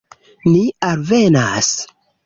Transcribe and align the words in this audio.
Ni 0.53 0.63
alvenas. 0.89 1.73